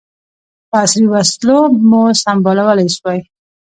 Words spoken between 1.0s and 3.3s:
وسلو مو سمبالولای سوای.